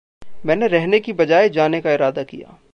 [0.45, 2.61] मैंने रहने की बजाय जाने का इरादा किया।